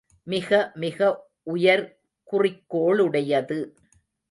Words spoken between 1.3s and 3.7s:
உயர் குறிக்கோளுடையது.